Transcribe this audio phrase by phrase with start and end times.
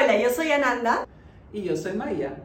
[0.00, 1.08] Hola, yo soy Ananda
[1.52, 2.36] Y yo soy María.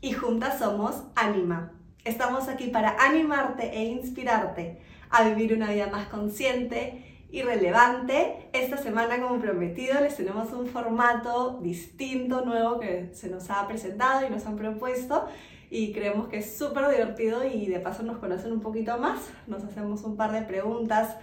[0.00, 1.72] y juntas somos Anima.
[2.04, 8.48] Estamos aquí para animarte e inspirarte a vivir una vida más consciente y relevante.
[8.52, 14.24] Esta semana, como prometido, les tenemos un formato distinto, nuevo que se nos ha presentado
[14.24, 15.26] y nos han propuesto.
[15.70, 19.18] Y creemos que es súper divertido y de paso nos conocen un poquito más.
[19.48, 21.16] Nos hacemos un par de preguntas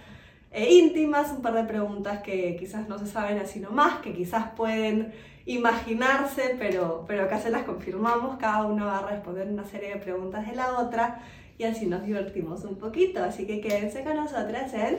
[0.56, 4.52] eh, íntimas, un par de preguntas que quizás no se saben así nomás, que quizás
[4.56, 5.12] pueden
[5.44, 9.96] imaginarse, pero, pero acá se las confirmamos, cada uno va a responder una serie de
[9.96, 11.20] preguntas de la otra
[11.58, 14.96] y así nos divertimos un poquito, así que quédense con nosotras en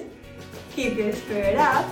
[0.76, 1.86] Keep Your Spirit Up.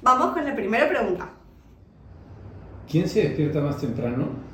[0.00, 1.30] Vamos con la primera pregunta.
[2.90, 4.53] ¿Quién se despierta más temprano?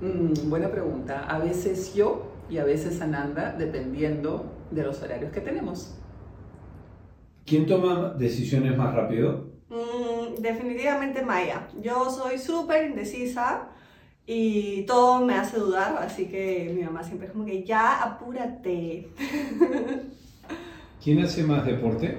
[0.00, 1.26] Mm, buena pregunta.
[1.28, 5.94] A veces yo y a veces Ananda, dependiendo de los horarios que tenemos.
[7.44, 9.50] ¿Quién toma decisiones más rápido?
[9.68, 11.68] Mm, definitivamente Maya.
[11.80, 13.68] Yo soy súper indecisa
[14.26, 19.08] y todo me hace dudar, así que mi mamá siempre es como que ya apúrate.
[21.02, 22.18] ¿Quién hace más deporte?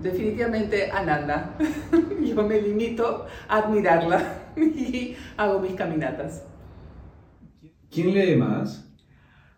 [0.00, 1.56] Definitivamente Ananda.
[2.20, 4.20] Yo me limito a admirarla
[4.56, 6.44] y hago mis caminatas.
[7.90, 8.86] ¿Quién lee más?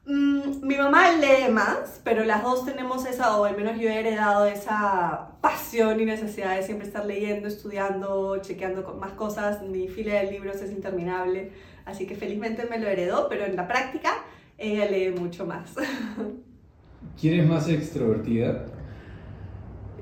[0.04, 4.00] Mm, mi mamá lee más, pero las dos tenemos esa, o al menos yo he
[4.00, 9.62] heredado esa pasión y necesidad de siempre estar leyendo, estudiando, chequeando con más cosas.
[9.62, 11.52] Mi fila de libros es interminable,
[11.84, 14.14] así que felizmente me lo heredó, pero en la práctica
[14.58, 15.74] ella lee mucho más.
[17.20, 18.64] ¿Quién es más extrovertida?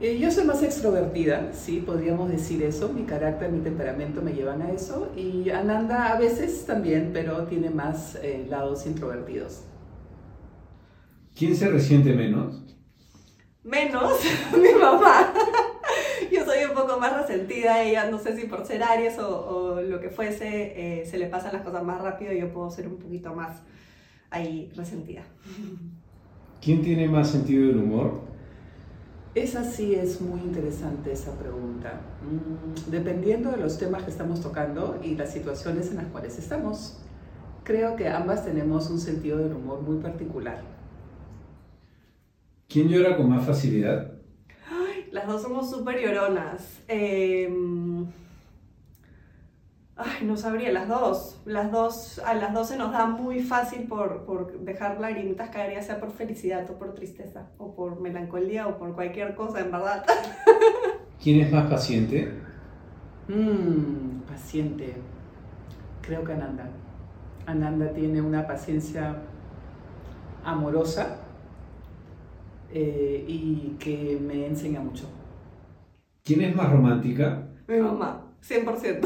[0.00, 2.88] Eh, Yo soy más extrovertida, sí, podríamos decir eso.
[2.92, 5.12] Mi carácter, mi temperamento me llevan a eso.
[5.16, 9.64] Y Ananda a veces también, pero tiene más eh, lados introvertidos.
[11.34, 12.62] ¿Quién se resiente menos?
[13.62, 14.20] Menos
[14.56, 15.32] mi mamá.
[16.32, 19.28] Yo soy un poco más resentida, ella no sé si por ser Aries o,
[19.76, 22.70] o lo que fuese, eh, se le pasan las cosas más rápido y yo puedo
[22.70, 23.62] ser un poquito más
[24.30, 25.24] ahí resentida.
[26.60, 28.20] ¿Quién tiene más sentido del humor?
[29.34, 32.00] Esa sí es muy interesante, esa pregunta.
[32.22, 36.98] Mm, Dependiendo de los temas que estamos tocando y las situaciones en las cuales estamos,
[37.62, 40.60] creo que ambas tenemos un sentido del humor muy particular.
[42.68, 44.12] ¿Quién llora con más facilidad?
[45.12, 46.80] Las dos somos súper lloronas.
[46.88, 47.48] Eh,
[50.04, 51.40] ay, no sabría, las dos.
[51.44, 55.74] Las dos, a las dos se nos da muy fácil por, por dejar lagrimitas caer,
[55.74, 59.70] ya sea por felicidad o por tristeza, o por melancolía o por cualquier cosa, en
[59.70, 60.04] verdad.
[61.22, 62.32] ¿Quién es más paciente?
[63.28, 64.94] Mm, paciente.
[66.00, 66.68] Creo que Ananda.
[67.46, 69.16] Ananda tiene una paciencia
[70.44, 71.18] amorosa
[72.72, 75.08] eh, y que me enseña mucho.
[76.24, 77.48] ¿Quién es más romántica?
[77.66, 79.00] Mi mamá, 100%.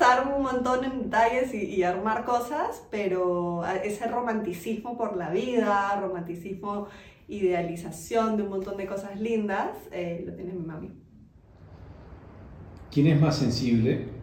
[0.00, 5.30] Forzarme un montón en detalles y, y armar cosas, pero a- ese romanticismo por la
[5.30, 6.88] vida, romanticismo,
[7.28, 10.90] idealización de un montón de cosas lindas, eh, lo tiene mi mami.
[12.90, 14.20] ¿Quién es más sensible?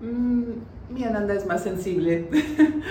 [0.00, 2.28] Mm, mi Ananda es más sensible.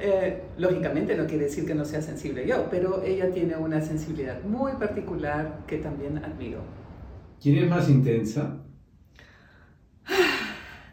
[0.00, 4.44] Eh, lógicamente no quiere decir que no sea sensible yo, pero ella tiene una sensibilidad
[4.44, 6.72] muy particular que también admiro.
[7.40, 8.67] ¿Quién es más intensa?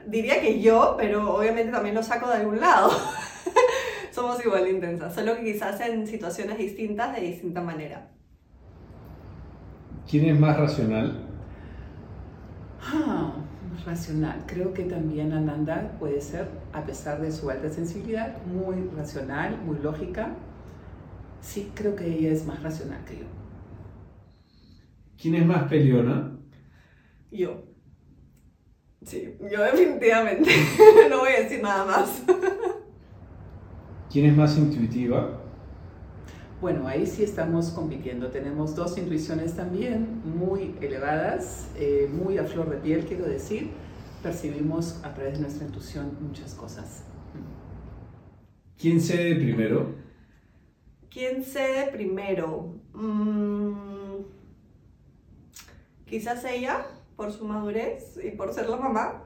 [0.08, 2.92] Diría que yo, pero obviamente también lo saco de algún lado.
[4.12, 8.12] Somos igual de intensas, solo que quizás en situaciones distintas de distinta manera.
[10.10, 11.28] ¿Quién es más racional?
[12.82, 13.34] Ah,
[13.86, 14.44] racional.
[14.46, 19.80] Creo que también Ananda puede ser, a pesar de su alta sensibilidad, muy racional, muy
[19.80, 20.36] lógica.
[21.42, 23.26] Sí, creo que ella es más racional que yo.
[25.22, 26.38] ¿Quién es más peleona?
[27.32, 27.75] Yo.
[29.06, 30.50] Sí, yo definitivamente.
[31.10, 32.24] no voy a decir nada más.
[34.12, 35.42] ¿Quién es más intuitiva?
[36.60, 38.30] Bueno, ahí sí estamos compitiendo.
[38.32, 43.70] Tenemos dos intuiciones también muy elevadas, eh, muy a flor de piel, quiero decir.
[44.24, 47.04] Percibimos a través de nuestra intuición muchas cosas.
[48.80, 49.94] ¿Quién cede primero?
[51.12, 52.74] ¿Quién cede primero?
[52.94, 54.24] Mm,
[56.06, 59.24] quizás ella, por su madurez y por ser la mamá.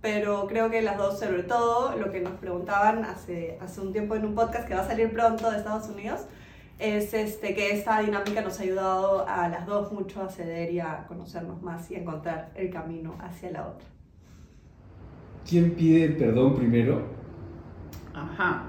[0.00, 4.16] Pero creo que las dos, sobre todo, lo que nos preguntaban hace, hace un tiempo
[4.16, 6.22] en un podcast que va a salir pronto de Estados Unidos,
[6.80, 10.80] es este, que esta dinámica nos ha ayudado a las dos mucho a ceder y
[10.80, 13.86] a conocernos más y a encontrar el camino hacia la otra.
[15.48, 17.02] ¿Quién pide perdón primero?
[18.14, 18.64] Ajá.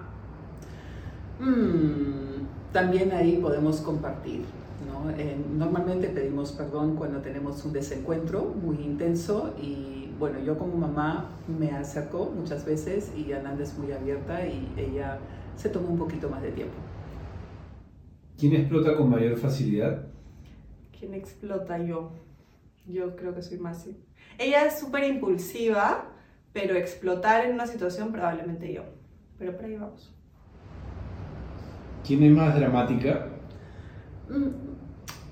[1.39, 4.45] Mm, también ahí podemos compartir.
[4.85, 5.09] ¿No?
[5.11, 11.29] Eh, normalmente pedimos perdón cuando tenemos un desencuentro muy intenso y bueno, yo como mamá
[11.47, 15.19] me acerco muchas veces y Ananda es muy abierta y ella
[15.55, 16.75] se toma un poquito más de tiempo.
[18.37, 20.07] ¿Quién explota con mayor facilidad?
[20.97, 22.11] ¿Quién explota yo?
[22.87, 23.87] Yo creo que soy más...
[24.37, 26.09] Ella es súper impulsiva,
[26.51, 28.83] pero explotar en una situación probablemente yo.
[29.37, 30.13] Pero por ahí vamos.
[32.05, 33.29] ¿Quién es más dramática?
[34.29, 34.49] Mm,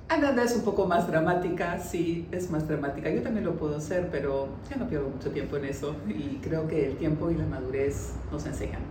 [0.09, 3.09] Ananda es un poco más dramática, sí, es más dramática.
[3.09, 6.67] Yo también lo puedo hacer, pero ya no pierdo mucho tiempo en eso y creo
[6.67, 8.81] que el tiempo y la madurez nos enseñan.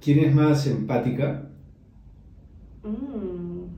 [0.00, 1.48] ¿Quién es más empática?
[2.82, 3.76] Mm.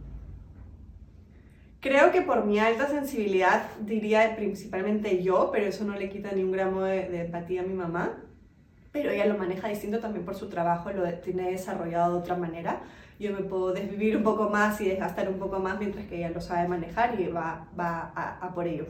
[1.80, 6.42] Creo que por mi alta sensibilidad diría principalmente yo, pero eso no le quita ni
[6.42, 8.23] un gramo de, de empatía a mi mamá.
[8.94, 12.80] Pero ella lo maneja distinto también por su trabajo, lo tiene desarrollado de otra manera
[13.18, 16.30] yo me puedo desvivir un poco más y desgastar un poco más mientras que ella
[16.30, 18.86] lo sabe manejar y va, va a, por ello.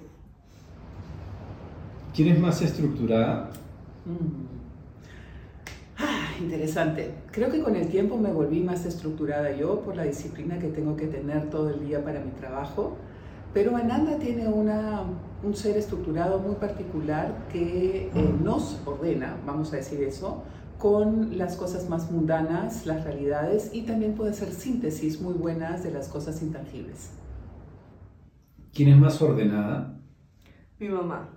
[2.15, 3.51] ¿Quién es más estructurada?
[4.07, 4.45] Mm.
[5.99, 7.11] Ah, interesante.
[7.31, 10.97] Creo que con el tiempo me volví más estructurada yo por la disciplina que tengo
[10.97, 12.97] que tener todo el día para mi trabajo.
[13.55, 15.05] Pero Ananda tiene una,
[15.45, 20.43] un ser estructurado muy particular que eh, nos ordena, vamos a decir eso,
[20.77, 25.93] con las cosas más mundanas, las realidades y también puede ser síntesis muy buenas de
[25.93, 27.13] las cosas intangibles.
[28.73, 30.01] ¿Quién es más ordenada?
[30.81, 31.29] Mi mamá,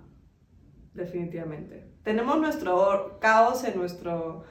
[0.94, 1.88] definitivamente.
[2.02, 4.42] Tenemos nuestro caos en nuestro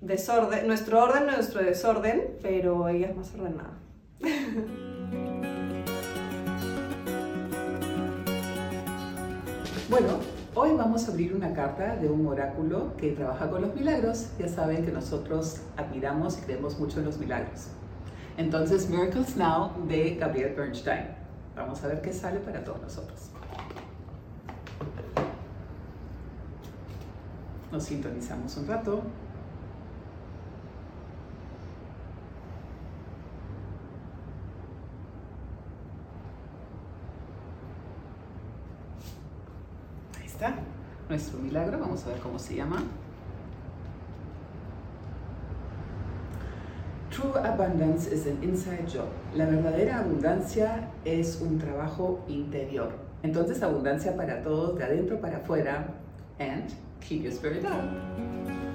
[0.00, 3.78] desorden, nuestro orden, nuestro desorden, pero ella es más ordenada.
[9.88, 10.18] bueno,
[10.58, 14.28] Hoy vamos a abrir una carta de un oráculo que trabaja con los milagros.
[14.38, 17.66] Ya saben que nosotros admiramos y creemos mucho en los milagros.
[18.38, 21.08] Entonces, Miracles Now de Gabriel Bernstein.
[21.54, 23.30] Vamos a ver qué sale para todos nosotros.
[27.70, 29.02] Nos sintonizamos un rato.
[41.08, 41.78] Nuestro milagro.
[41.78, 42.82] Vamos a ver cómo se llama.
[47.10, 49.08] True abundance is an inside job.
[49.34, 52.90] La verdadera abundancia es un trabajo interior.
[53.22, 55.94] Entonces, abundancia para todos, de adentro para afuera.
[56.38, 58.65] And keep your spirit up.